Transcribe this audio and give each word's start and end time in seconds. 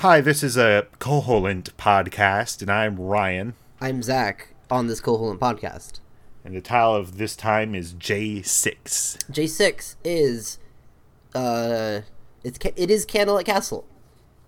Hi, 0.00 0.22
this 0.22 0.42
is 0.42 0.56
a 0.56 0.86
Koholint 0.98 1.72
podcast, 1.74 2.62
and 2.62 2.70
I'm 2.70 2.98
Ryan. 2.98 3.52
I'm 3.82 4.02
Zach 4.02 4.54
on 4.70 4.86
this 4.86 4.98
Koholint 4.98 5.38
podcast. 5.38 6.00
And 6.42 6.56
the 6.56 6.62
tile 6.62 6.94
of 6.94 7.18
this 7.18 7.36
time 7.36 7.74
is 7.74 7.92
J6. 7.92 8.78
J6 9.30 9.96
is, 10.02 10.58
uh, 11.34 12.00
it's 12.42 12.58
it 12.76 12.90
is 12.90 13.04
Kanalet 13.04 13.44
Castle. 13.44 13.84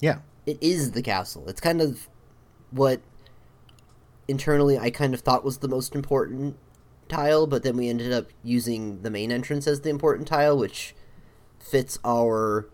Yeah. 0.00 0.18
It 0.46 0.58
is 0.60 0.90
the 0.90 1.02
castle. 1.02 1.48
It's 1.48 1.60
kind 1.60 1.80
of 1.80 2.08
what 2.72 3.00
internally 4.26 4.76
I 4.76 4.90
kind 4.90 5.14
of 5.14 5.20
thought 5.20 5.44
was 5.44 5.58
the 5.58 5.68
most 5.68 5.94
important 5.94 6.56
tile, 7.08 7.46
but 7.46 7.62
then 7.62 7.76
we 7.76 7.88
ended 7.88 8.12
up 8.12 8.30
using 8.42 9.02
the 9.02 9.10
main 9.10 9.30
entrance 9.30 9.68
as 9.68 9.82
the 9.82 9.90
important 9.90 10.26
tile, 10.26 10.58
which 10.58 10.92
fits 11.60 12.00
our 12.04 12.66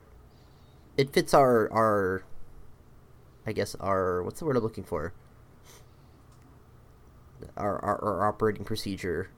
it 0.96 1.10
fits 1.10 1.34
our 1.34 1.70
our 1.70 2.24
I 3.46 3.52
guess 3.52 3.74
our 3.76 4.22
what's 4.22 4.38
the 4.40 4.46
word 4.46 4.56
I'm 4.56 4.62
looking 4.62 4.84
for? 4.84 5.12
Our 7.56 7.82
our, 7.84 8.02
our 8.04 8.28
operating 8.28 8.64
procedure. 8.64 9.30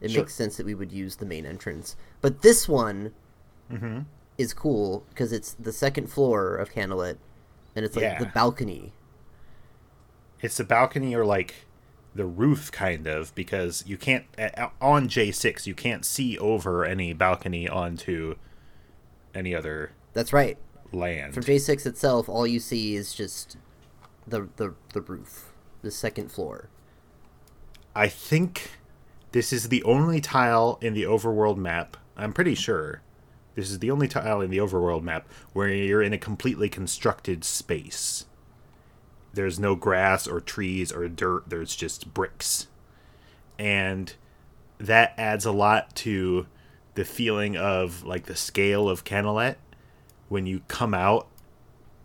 It 0.00 0.10
Sure. 0.10 0.22
makes 0.22 0.34
sense 0.34 0.56
that 0.58 0.66
we 0.66 0.74
would 0.74 0.92
use 0.92 1.16
the 1.16 1.26
main 1.26 1.46
entrance. 1.46 1.96
But 2.20 2.42
this 2.42 2.68
one 2.68 3.12
Mm-hmm. 3.72 4.00
is 4.38 4.54
cool 4.54 5.04
because 5.08 5.32
it's 5.32 5.54
the 5.54 5.72
second 5.72 6.06
floor 6.08 6.54
of 6.54 6.72
Kanalet 6.72 7.16
and 7.74 7.84
it's 7.84 7.96
like 7.96 8.02
Yeah. 8.04 8.18
the 8.20 8.26
balcony. 8.26 8.92
It's 10.40 10.56
the 10.58 10.64
balcony 10.64 11.16
or 11.16 11.24
like 11.26 11.66
the 12.14 12.26
roof, 12.26 12.70
kind 12.70 13.06
of, 13.08 13.34
because 13.34 13.82
you 13.86 13.96
can't, 13.98 14.24
on 14.80 15.08
J6, 15.08 15.66
you 15.66 15.74
can't 15.74 16.04
see 16.04 16.38
over 16.38 16.84
any 16.84 17.12
balcony 17.12 17.68
onto 17.68 18.36
any 19.34 19.54
other 19.54 19.90
That's 20.12 20.32
right. 20.32 20.56
Land. 20.92 21.34
From 21.34 21.42
J6 21.44 21.86
itself, 21.86 22.28
all 22.28 22.46
you 22.46 22.60
see 22.60 22.94
is 22.94 23.14
just 23.14 23.56
the 24.26 24.48
the 24.56 24.74
the 24.92 25.00
roof, 25.00 25.52
the 25.82 25.90
second 25.90 26.30
floor. 26.30 26.68
I 27.94 28.08
think 28.08 28.72
this 29.32 29.52
is 29.52 29.68
the 29.68 29.82
only 29.84 30.20
tile 30.20 30.78
in 30.80 30.94
the 30.94 31.04
overworld 31.04 31.56
map. 31.56 31.96
I'm 32.16 32.32
pretty 32.32 32.54
sure 32.54 33.02
this 33.54 33.70
is 33.70 33.78
the 33.78 33.90
only 33.90 34.06
tile 34.06 34.40
in 34.40 34.50
the 34.50 34.58
overworld 34.58 35.02
map 35.02 35.26
where 35.52 35.68
you're 35.68 36.02
in 36.02 36.12
a 36.12 36.18
completely 36.18 36.68
constructed 36.68 37.42
space. 37.42 38.26
There's 39.32 39.58
no 39.58 39.74
grass 39.74 40.26
or 40.26 40.40
trees 40.40 40.92
or 40.92 41.08
dirt, 41.08 41.44
there's 41.48 41.74
just 41.74 42.12
bricks. 42.12 42.68
And 43.58 44.12
that 44.78 45.14
adds 45.16 45.44
a 45.44 45.52
lot 45.52 45.94
to 45.96 46.46
the 46.94 47.04
feeling 47.04 47.56
of 47.56 48.04
like 48.04 48.26
the 48.26 48.36
scale 48.36 48.88
of 48.88 49.04
Kanalet 49.04 49.56
when 50.28 50.46
you 50.46 50.62
come 50.68 50.94
out 50.94 51.28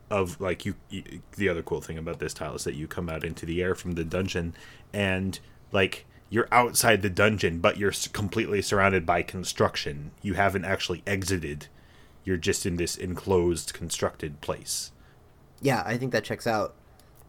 of 0.09 0.39
like 0.41 0.65
you, 0.65 0.75
you 0.89 1.21
the 1.37 1.47
other 1.47 1.63
cool 1.63 1.81
thing 1.81 1.97
about 1.97 2.19
this 2.19 2.33
tile 2.33 2.55
is 2.55 2.65
that 2.65 2.75
you 2.75 2.87
come 2.87 3.09
out 3.09 3.23
into 3.23 3.45
the 3.45 3.61
air 3.61 3.73
from 3.73 3.93
the 3.93 4.03
dungeon 4.03 4.53
and 4.93 5.39
like 5.71 6.05
you're 6.29 6.49
outside 6.51 7.01
the 7.01 7.09
dungeon 7.09 7.59
but 7.59 7.77
you're 7.77 7.93
completely 8.11 8.61
surrounded 8.61 9.05
by 9.05 9.21
construction. 9.21 10.11
You 10.21 10.33
haven't 10.33 10.65
actually 10.65 11.01
exited. 11.07 11.67
You're 12.23 12.37
just 12.37 12.65
in 12.65 12.75
this 12.75 12.97
enclosed 12.97 13.73
constructed 13.73 14.41
place. 14.41 14.91
Yeah, 15.61 15.81
I 15.85 15.97
think 15.97 16.11
that 16.11 16.23
checks 16.23 16.45
out. 16.45 16.75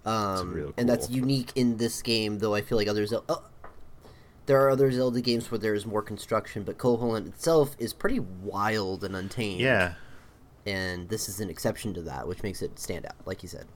Um, 0.05 0.53
real 0.53 0.75
And 0.77 0.89
that's 0.89 1.09
unique 1.09 1.53
in 1.55 1.77
this 1.77 2.03
game, 2.03 2.41
though 2.41 2.55
I 2.55 2.61
feel 2.61 2.77
like 2.77 2.89
others 2.89 3.12
Oh, 3.29 3.45
there 4.47 4.61
are 4.61 4.71
other 4.71 4.91
Zelda 4.91 5.21
games 5.21 5.51
where 5.51 5.59
there 5.59 5.75
is 5.75 5.87
more 5.87 6.03
construction, 6.03 6.65
but 6.65 6.77
Koholint 6.77 7.29
itself 7.29 7.77
is 7.79 7.93
pretty 7.93 8.19
wild 8.19 9.05
and 9.05 9.15
untamed. 9.15 9.61
yeah 9.61 9.95
and 10.67 11.09
this 11.09 11.29
is 11.29 11.41
an 11.41 11.51
exception 11.51 11.95
to 11.95 12.03
that, 12.03 12.27
which 12.27 12.43
makes 12.43 12.63
it 12.63 12.79
stand 12.79 13.07
out, 13.07 13.17
like 13.27 13.43
you 13.43 13.49
said. 13.49 13.67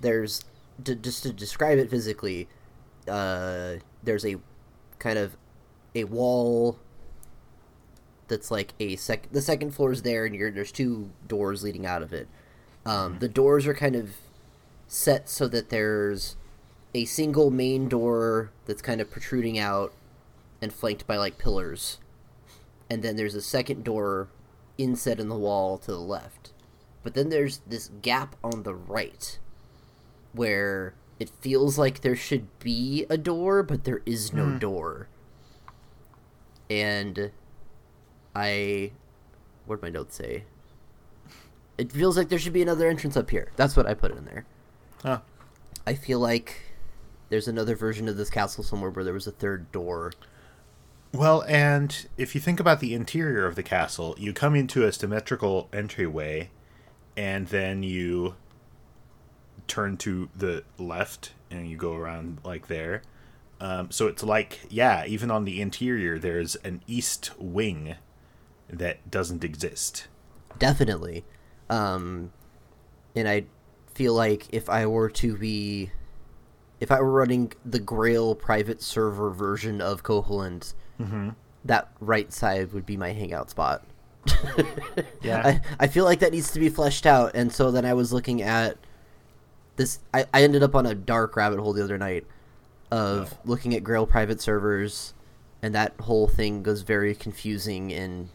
There's 0.00 0.44
to, 0.84 0.94
just 0.94 1.22
to 1.24 1.32
describe 1.32 1.78
it 1.78 1.90
physically, 1.90 2.48
uh, 3.06 3.74
there's 4.02 4.24
a 4.24 4.36
kind 4.98 5.18
of 5.18 5.36
a 5.94 6.04
wall 6.04 6.78
that's 8.28 8.50
like 8.50 8.74
a 8.80 8.96
sec. 8.96 9.30
The 9.30 9.42
second 9.42 9.72
floor 9.72 9.92
is 9.92 10.02
there, 10.02 10.24
and 10.24 10.34
you're, 10.34 10.50
there's 10.50 10.72
two 10.72 11.10
doors 11.26 11.62
leading 11.62 11.84
out 11.84 12.02
of 12.02 12.12
it. 12.12 12.28
Um, 12.86 13.18
the 13.18 13.28
doors 13.28 13.66
are 13.66 13.74
kind 13.74 13.96
of 13.96 14.14
set 14.86 15.28
so 15.28 15.46
that 15.48 15.68
there's 15.68 16.36
a 16.94 17.04
single 17.04 17.50
main 17.50 17.88
door 17.88 18.50
that's 18.64 18.82
kind 18.82 19.00
of 19.00 19.10
protruding 19.10 19.58
out 19.58 19.92
and 20.62 20.72
flanked 20.72 21.06
by 21.06 21.16
like 21.16 21.38
pillars 21.38 21.98
and 22.90 23.02
then 23.02 23.16
there's 23.16 23.36
a 23.36 23.40
second 23.40 23.84
door 23.84 24.28
inset 24.82 25.20
in 25.20 25.28
the 25.28 25.36
wall 25.36 25.78
to 25.78 25.90
the 25.90 25.98
left. 25.98 26.52
But 27.02 27.14
then 27.14 27.28
there's 27.28 27.58
this 27.66 27.90
gap 28.02 28.36
on 28.42 28.62
the 28.62 28.74
right 28.74 29.38
where 30.32 30.94
it 31.18 31.28
feels 31.28 31.78
like 31.78 32.00
there 32.00 32.16
should 32.16 32.46
be 32.58 33.06
a 33.08 33.16
door, 33.16 33.62
but 33.62 33.84
there 33.84 34.02
is 34.06 34.32
no 34.32 34.46
hmm. 34.46 34.58
door. 34.58 35.08
And 36.68 37.30
I. 38.34 38.92
What 39.66 39.76
did 39.76 39.82
my 39.82 39.90
notes 39.90 40.16
say? 40.16 40.44
It 41.78 41.92
feels 41.92 42.16
like 42.16 42.28
there 42.28 42.38
should 42.38 42.52
be 42.52 42.62
another 42.62 42.88
entrance 42.88 43.16
up 43.16 43.30
here. 43.30 43.52
That's 43.56 43.76
what 43.76 43.86
I 43.86 43.94
put 43.94 44.12
in 44.12 44.24
there. 44.24 44.44
Huh. 45.02 45.20
I 45.86 45.94
feel 45.94 46.18
like 46.18 46.56
there's 47.30 47.48
another 47.48 47.74
version 47.74 48.08
of 48.08 48.16
this 48.16 48.28
castle 48.28 48.62
somewhere 48.62 48.90
where 48.90 49.04
there 49.04 49.14
was 49.14 49.26
a 49.26 49.32
third 49.32 49.72
door. 49.72 50.12
Well, 51.12 51.42
and 51.48 52.06
if 52.16 52.34
you 52.34 52.40
think 52.40 52.60
about 52.60 52.80
the 52.80 52.94
interior 52.94 53.46
of 53.46 53.56
the 53.56 53.62
castle, 53.64 54.14
you 54.18 54.32
come 54.32 54.54
into 54.54 54.84
a 54.84 54.92
symmetrical 54.92 55.68
entryway, 55.72 56.50
and 57.16 57.48
then 57.48 57.82
you 57.82 58.36
turn 59.66 59.96
to 59.98 60.28
the 60.36 60.64
left, 60.78 61.32
and 61.50 61.68
you 61.68 61.76
go 61.76 61.94
around 61.94 62.38
like 62.44 62.68
there. 62.68 63.02
Um, 63.60 63.90
so 63.90 64.06
it's 64.06 64.22
like, 64.22 64.60
yeah, 64.70 65.04
even 65.04 65.30
on 65.30 65.44
the 65.44 65.60
interior, 65.60 66.18
there's 66.18 66.56
an 66.56 66.80
east 66.86 67.32
wing 67.38 67.96
that 68.68 69.10
doesn't 69.10 69.42
exist. 69.44 70.06
definitely 70.58 71.24
um 71.68 72.32
and 73.16 73.28
i 73.28 73.44
feel 73.94 74.14
like 74.14 74.46
if 74.52 74.68
i 74.68 74.86
were 74.86 75.08
to 75.10 75.36
be 75.36 75.90
if 76.80 76.90
i 76.92 77.00
were 77.00 77.10
running 77.10 77.52
the 77.64 77.80
graal 77.80 78.34
private 78.34 78.80
server 78.82 79.30
version 79.30 79.80
of 79.80 80.02
koholint 80.04 80.74
Mm-hmm. 81.00 81.30
that 81.64 81.88
right 82.00 82.32
side 82.32 82.72
would 82.72 82.86
be 82.86 82.96
my 82.96 83.12
hangout 83.12 83.50
spot 83.50 83.84
Yeah. 85.22 85.42
I, 85.44 85.60
I 85.80 85.86
feel 85.86 86.04
like 86.04 86.20
that 86.20 86.32
needs 86.32 86.50
to 86.52 86.60
be 86.60 86.68
fleshed 86.68 87.06
out 87.06 87.32
and 87.34 87.52
so 87.52 87.70
then 87.70 87.84
i 87.84 87.94
was 87.94 88.12
looking 88.12 88.42
at 88.42 88.76
this 89.76 89.98
i, 90.12 90.26
I 90.34 90.42
ended 90.42 90.62
up 90.62 90.74
on 90.74 90.84
a 90.86 90.94
dark 90.94 91.36
rabbit 91.36 91.58
hole 91.58 91.72
the 91.72 91.82
other 91.82 91.98
night 91.98 92.26
of 92.90 93.34
looking 93.44 93.74
at 93.74 93.82
graal 93.82 94.06
private 94.06 94.40
servers 94.40 95.14
and 95.62 95.74
that 95.74 95.94
whole 96.00 96.28
thing 96.28 96.62
goes 96.62 96.82
very 96.82 97.14
confusing 97.14 97.92
and 97.92 98.28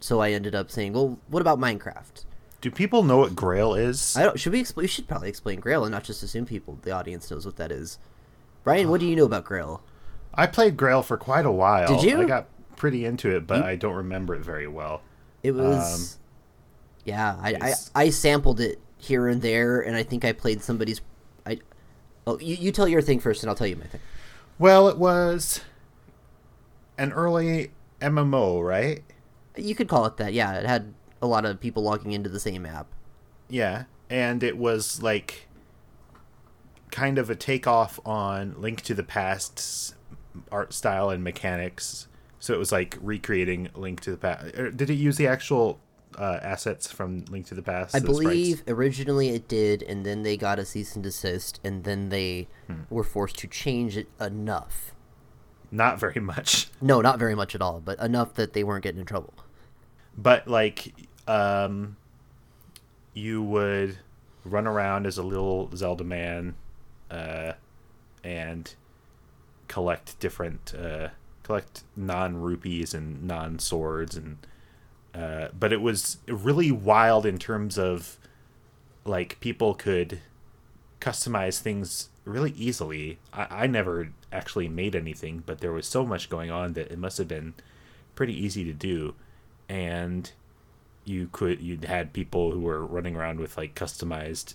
so 0.00 0.20
i 0.20 0.32
ended 0.32 0.54
up 0.54 0.70
saying 0.70 0.92
well 0.92 1.18
what 1.28 1.40
about 1.40 1.58
minecraft 1.58 2.24
Do 2.62 2.70
people 2.70 3.02
know 3.02 3.18
what 3.18 3.36
Graal 3.36 3.74
is? 3.78 4.16
I 4.16 4.22
don't. 4.24 4.40
Should 4.40 4.52
we 4.52 4.60
explain? 4.60 4.84
We 4.84 4.88
should 4.88 5.06
probably 5.06 5.28
explain 5.28 5.60
Graal 5.60 5.84
and 5.84 5.92
not 5.92 6.04
just 6.04 6.22
assume 6.22 6.46
people, 6.46 6.78
the 6.82 6.90
audience 6.90 7.30
knows 7.30 7.44
what 7.46 7.56
that 7.56 7.70
is. 7.70 7.98
Brian, 8.64 8.88
what 8.88 8.98
do 8.98 9.06
you 9.06 9.14
know 9.14 9.26
about 9.26 9.44
Graal? 9.44 9.82
I 10.36 10.46
played 10.46 10.76
Graal 10.76 11.02
for 11.02 11.16
quite 11.16 11.46
a 11.46 11.50
while. 11.50 12.00
Did 12.00 12.10
you? 12.10 12.22
I 12.22 12.24
got 12.24 12.48
pretty 12.76 13.04
into 13.04 13.34
it, 13.34 13.46
but 13.46 13.62
I 13.64 13.76
don't 13.76 13.94
remember 13.94 14.34
it 14.34 14.42
very 14.42 14.68
well. 14.68 15.02
It 15.42 15.50
um, 15.52 15.58
was, 15.58 16.18
yeah. 17.04 17.36
I, 17.40 17.54
I 17.60 17.74
I 17.94 18.10
sampled 18.10 18.60
it 18.60 18.80
here 18.98 19.28
and 19.28 19.40
there, 19.40 19.80
and 19.80 19.96
I 19.96 20.02
think 20.02 20.24
I 20.24 20.32
played 20.32 20.62
somebody's. 20.62 21.00
I. 21.46 21.60
Oh, 22.26 22.38
you, 22.38 22.56
you 22.56 22.72
tell 22.72 22.88
your 22.88 23.02
thing 23.02 23.20
first, 23.20 23.42
and 23.42 23.50
I'll 23.50 23.56
tell 23.56 23.66
you 23.66 23.76
my 23.76 23.86
thing. 23.86 24.00
Well, 24.58 24.88
it 24.88 24.98
was 24.98 25.60
an 26.98 27.12
early 27.12 27.70
MMO, 28.00 28.66
right? 28.66 29.02
You 29.56 29.74
could 29.74 29.88
call 29.88 30.06
it 30.06 30.16
that. 30.18 30.32
Yeah, 30.32 30.54
it 30.54 30.66
had 30.66 30.92
a 31.22 31.26
lot 31.26 31.44
of 31.44 31.60
people 31.60 31.82
logging 31.82 32.12
into 32.12 32.28
the 32.28 32.40
same 32.40 32.66
app. 32.66 32.86
Yeah, 33.48 33.84
and 34.10 34.42
it 34.42 34.58
was 34.58 35.02
like 35.02 35.48
kind 36.90 37.18
of 37.18 37.30
a 37.30 37.34
takeoff 37.34 38.00
on 38.06 38.54
Link 38.58 38.80
to 38.82 38.94
the 38.94 39.02
Past's 39.02 39.94
art 40.52 40.72
style 40.72 41.10
and 41.10 41.22
mechanics. 41.24 42.08
So 42.38 42.54
it 42.54 42.58
was 42.58 42.70
like 42.72 42.96
recreating 43.00 43.68
Link 43.74 44.00
to 44.00 44.10
the 44.10 44.16
Past. 44.16 44.54
Did 44.76 44.90
it 44.90 44.94
use 44.94 45.16
the 45.16 45.26
actual 45.26 45.80
uh, 46.18 46.38
assets 46.42 46.90
from 46.90 47.24
Link 47.30 47.46
to 47.46 47.54
the 47.54 47.62
Past? 47.62 47.94
I 47.94 47.98
the 48.00 48.06
sprites? 48.06 48.20
believe 48.20 48.62
originally 48.68 49.30
it 49.30 49.48
did, 49.48 49.82
and 49.82 50.04
then 50.06 50.22
they 50.22 50.36
got 50.36 50.58
a 50.58 50.64
cease 50.64 50.94
and 50.94 51.02
desist, 51.02 51.60
and 51.64 51.84
then 51.84 52.08
they 52.10 52.46
Hmm. 52.68 52.82
were 52.90 53.04
forced 53.04 53.38
to 53.38 53.46
change 53.48 53.96
it 53.96 54.08
enough. 54.20 54.92
not 55.72 55.98
very 55.98 56.20
much, 56.20 56.68
No, 56.80 57.00
not 57.00 57.18
very 57.18 57.34
much 57.34 57.54
at 57.56 57.60
all, 57.60 57.80
but 57.80 57.98
enough 57.98 58.34
that 58.34 58.52
they 58.52 58.62
weren't 58.62 58.84
getting 58.84 59.00
in 59.00 59.06
trouble. 59.06 59.34
but 60.16 60.46
like 60.46 60.94
um, 61.26 61.96
you 63.14 63.42
would 63.42 63.98
run 64.44 64.66
around 64.66 65.06
as 65.06 65.18
a 65.18 65.22
little 65.22 65.68
Zelda 65.74 66.04
man, 66.04 66.54
uh, 67.10 67.52
and 68.22 68.74
collect 69.68 70.18
different 70.20 70.74
uh, 70.74 71.08
collect 71.42 71.84
non 71.96 72.36
rupees 72.36 72.94
and 72.94 73.22
non 73.24 73.58
swords 73.58 74.16
and 74.16 74.38
Uh, 75.14 75.48
but 75.58 75.72
it 75.72 75.80
was 75.80 76.18
really 76.28 76.70
wild 76.70 77.24
in 77.24 77.38
terms 77.38 77.78
of 77.78 78.18
like 79.06 79.40
people 79.40 79.74
could 79.74 80.20
customize 81.00 81.58
things 81.60 82.10
really 82.24 82.52
easily. 82.52 83.18
I, 83.32 83.64
I 83.64 83.66
never 83.66 84.12
actually 84.30 84.68
made 84.68 84.94
anything, 84.94 85.42
but 85.46 85.60
there 85.60 85.72
was 85.72 85.86
so 85.86 86.04
much 86.04 86.28
going 86.28 86.50
on 86.50 86.74
that 86.74 86.92
it 86.92 86.98
must 86.98 87.16
have 87.18 87.28
been 87.28 87.54
pretty 88.14 88.34
easy 88.34 88.64
to 88.64 88.74
do. 88.74 89.14
And 89.68 90.30
you 91.04 91.28
could 91.32 91.60
you 91.60 91.78
had 91.86 92.12
people 92.12 92.50
who 92.52 92.60
were 92.60 92.84
running 92.84 93.16
around 93.16 93.40
with 93.40 93.56
like 93.56 93.74
customized 93.74 94.54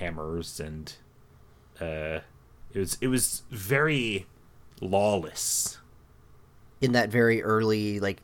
hammers 0.00 0.58
and 0.60 0.94
uh 1.80 2.20
it 2.72 2.78
was 2.78 2.98
it 3.00 3.08
was 3.08 3.42
very 3.50 4.26
lawless. 4.80 5.78
In 6.80 6.92
that 6.92 7.08
very 7.08 7.42
early 7.42 8.00
like 8.00 8.20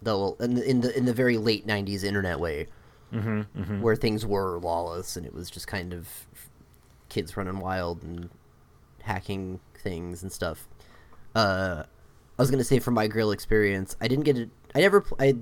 the 0.00 0.34
in 0.40 0.54
the 0.54 0.68
in 0.68 0.80
the, 0.80 0.96
in 0.96 1.04
the 1.04 1.12
very 1.12 1.36
late 1.38 1.66
90s 1.66 2.04
internet 2.04 2.40
way. 2.40 2.68
Mm-hmm, 3.12 3.82
where 3.82 3.94
things 3.94 4.24
were 4.24 4.58
lawless 4.58 5.16
and 5.16 5.26
it 5.26 5.34
was 5.34 5.50
just 5.50 5.66
kind 5.66 5.92
of 5.92 6.08
kids 7.10 7.36
running 7.36 7.58
wild 7.58 8.02
and 8.02 8.30
hacking 9.02 9.60
things 9.74 10.22
and 10.22 10.32
stuff. 10.32 10.66
Uh 11.34 11.84
i 12.38 12.42
was 12.42 12.50
gonna 12.50 12.64
say 12.64 12.78
from 12.78 12.94
my 12.94 13.06
graal 13.06 13.30
experience 13.30 13.94
i 14.00 14.08
didn't 14.08 14.24
get 14.24 14.38
it 14.38 14.48
i 14.74 14.80
never 14.80 15.04
i 15.20 15.36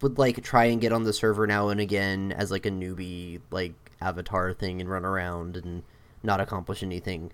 would 0.00 0.18
like 0.18 0.42
try 0.42 0.66
and 0.66 0.80
get 0.80 0.92
on 0.92 1.02
the 1.04 1.12
server 1.12 1.46
now 1.46 1.68
and 1.68 1.80
again 1.80 2.32
as 2.32 2.50
like 2.50 2.66
a 2.66 2.70
newbie 2.70 3.40
like 3.50 3.74
avatar 4.00 4.52
thing 4.52 4.80
and 4.80 4.88
run 4.88 5.04
around 5.04 5.56
and 5.56 5.82
not 6.22 6.40
accomplish 6.40 6.82
anything 6.82 7.30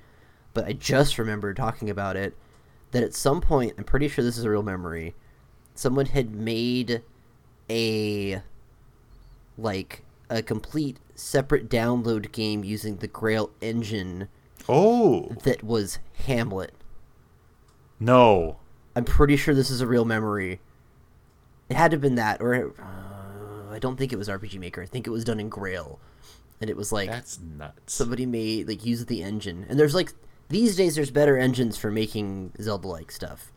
but 0.54 0.64
i 0.66 0.72
just 0.72 1.18
remember 1.18 1.54
talking 1.54 1.90
about 1.90 2.16
it 2.16 2.34
that 2.90 3.02
at 3.02 3.14
some 3.14 3.40
point 3.40 3.74
i'm 3.78 3.84
pretty 3.84 4.08
sure 4.08 4.24
this 4.24 4.38
is 4.38 4.44
a 4.44 4.50
real 4.50 4.62
memory 4.62 5.14
someone 5.74 6.06
had 6.06 6.34
made 6.34 7.02
a 7.70 8.42
like 9.58 10.02
a 10.28 10.42
complete 10.42 10.98
separate 11.14 11.68
download 11.68 12.32
game 12.32 12.64
using 12.64 12.96
the 12.96 13.08
graal 13.08 13.50
engine 13.60 14.28
oh. 14.68 15.28
that 15.44 15.62
was 15.62 15.98
hamlet. 16.26 16.72
No. 18.00 18.56
I'm 18.96 19.04
pretty 19.04 19.36
sure 19.36 19.54
this 19.54 19.70
is 19.70 19.80
a 19.80 19.86
real 19.86 20.04
memory. 20.04 20.60
It 21.68 21.76
had 21.76 21.90
to 21.90 21.96
have 21.96 22.02
been 22.02 22.16
that 22.16 22.40
or 22.40 22.74
uh, 22.78 23.72
i 23.72 23.78
don't 23.78 23.96
think 23.96 24.12
it 24.12 24.16
was 24.16 24.28
rpg 24.28 24.58
maker. 24.58 24.82
I 24.82 24.86
think 24.86 25.06
it 25.06 25.10
was 25.10 25.24
done 25.24 25.40
in 25.40 25.48
graal. 25.48 25.98
And 26.60 26.70
it 26.70 26.76
was 26.76 26.92
like 26.92 27.10
that's 27.10 27.40
nuts. 27.40 27.92
somebody 27.92 28.26
made 28.26 28.68
like 28.68 28.84
use 28.84 29.04
the 29.06 29.22
engine. 29.22 29.66
And 29.68 29.78
there's 29.78 29.94
like 29.94 30.12
these 30.48 30.76
days 30.76 30.94
there's 30.96 31.10
better 31.10 31.36
engines 31.38 31.76
for 31.78 31.90
making 31.90 32.52
zelda 32.60 32.88
like 32.88 33.10
stuff. 33.10 33.52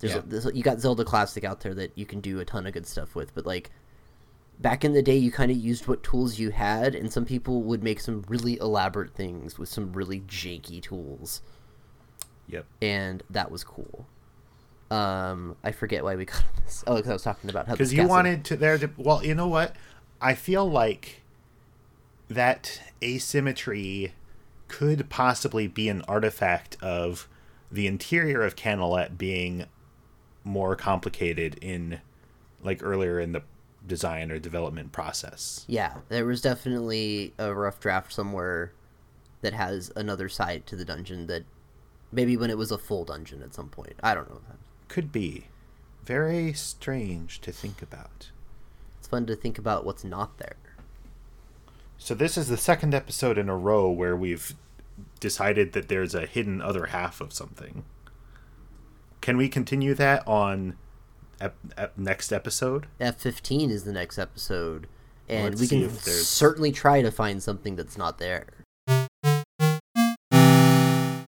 There's, 0.00 0.14
Yeah. 0.14 0.22
there's 0.26 0.46
you 0.54 0.62
got 0.62 0.80
zelda 0.80 1.04
classic 1.04 1.44
out 1.44 1.60
there 1.60 1.74
that 1.74 1.92
you 1.96 2.06
can 2.06 2.20
do 2.20 2.40
a 2.40 2.44
ton 2.44 2.66
of 2.66 2.72
good 2.72 2.86
stuff 2.86 3.14
with 3.14 3.34
but 3.34 3.46
like 3.46 3.70
back 4.60 4.84
in 4.84 4.92
the 4.92 5.02
day 5.02 5.16
you 5.16 5.30
kind 5.32 5.50
of 5.50 5.56
used 5.56 5.86
what 5.88 6.02
tools 6.02 6.38
you 6.38 6.50
had 6.50 6.94
and 6.94 7.12
some 7.12 7.24
people 7.24 7.62
would 7.62 7.82
make 7.82 8.00
some 8.00 8.24
really 8.28 8.56
elaborate 8.58 9.14
things 9.14 9.58
with 9.58 9.68
some 9.68 9.92
really 9.92 10.20
janky 10.20 10.80
tools. 10.82 11.42
Yep. 12.48 12.66
And 12.82 13.22
that 13.30 13.50
was 13.50 13.64
cool. 13.64 14.06
Um 14.90 15.56
i 15.64 15.72
forget 15.72 16.04
why 16.04 16.14
we 16.14 16.24
got 16.26 16.36
on 16.36 16.62
this. 16.64 16.84
Oh 16.86 16.96
because 16.96 17.10
i 17.10 17.12
was 17.14 17.22
talking 17.22 17.50
about 17.50 17.66
how 17.66 17.72
because 17.74 17.92
you 17.92 18.06
wanted 18.06 18.44
to 18.46 18.56
there 18.56 18.78
to 18.78 18.90
well 18.96 19.24
you 19.24 19.34
know 19.34 19.48
what? 19.48 19.74
I 20.20 20.34
feel 20.34 20.68
like 20.70 21.22
that 22.28 22.80
asymmetry 23.02 24.12
could 24.78 25.08
possibly 25.08 25.68
be 25.68 25.88
an 25.88 26.02
artifact 26.08 26.76
of 26.82 27.28
the 27.70 27.86
interior 27.86 28.42
of 28.42 28.56
Kanalet 28.56 29.16
being 29.16 29.66
more 30.42 30.74
complicated 30.74 31.56
in 31.60 32.00
like 32.60 32.82
earlier 32.82 33.20
in 33.20 33.30
the 33.30 33.42
design 33.86 34.32
or 34.32 34.40
development 34.40 34.90
process. 34.90 35.64
Yeah, 35.68 35.98
there 36.08 36.26
was 36.26 36.40
definitely 36.40 37.34
a 37.38 37.54
rough 37.54 37.78
draft 37.78 38.12
somewhere 38.12 38.72
that 39.42 39.52
has 39.52 39.92
another 39.94 40.28
side 40.28 40.66
to 40.66 40.74
the 40.74 40.84
dungeon 40.84 41.28
that 41.28 41.44
maybe 42.10 42.36
when 42.36 42.50
it 42.50 42.58
was 42.58 42.72
a 42.72 42.78
full 42.78 43.04
dungeon 43.04 43.44
at 43.44 43.54
some 43.54 43.68
point. 43.68 43.94
I 44.02 44.12
don't 44.12 44.28
know. 44.28 44.40
Could 44.88 45.12
be 45.12 45.44
very 46.04 46.52
strange 46.52 47.40
to 47.42 47.52
think 47.52 47.80
about. 47.80 48.30
It's 48.98 49.06
fun 49.06 49.24
to 49.26 49.36
think 49.36 49.56
about 49.56 49.86
what's 49.86 50.02
not 50.02 50.38
there. 50.38 50.56
So 51.96 52.12
this 52.12 52.36
is 52.36 52.48
the 52.48 52.56
second 52.56 52.92
episode 52.92 53.38
in 53.38 53.48
a 53.48 53.56
row 53.56 53.88
where 53.88 54.16
we've 54.16 54.54
decided 55.20 55.72
that 55.72 55.88
there's 55.88 56.14
a 56.14 56.26
hidden 56.26 56.60
other 56.60 56.86
half 56.86 57.20
of 57.20 57.32
something. 57.32 57.84
Can 59.20 59.36
we 59.36 59.48
continue 59.48 59.94
that 59.94 60.26
on 60.28 60.76
ep- 61.40 61.56
ep- 61.76 61.96
next 61.96 62.32
episode? 62.32 62.86
F15 63.00 63.70
is 63.70 63.84
the 63.84 63.92
next 63.92 64.18
episode, 64.18 64.86
and 65.28 65.58
Let's 65.58 65.60
we 65.60 65.68
can 65.68 65.90
certainly 65.90 66.72
try 66.72 67.02
to 67.02 67.10
find 67.10 67.42
something 67.42 67.76
that's 67.76 67.96
not 67.96 68.18
there. 68.18 68.46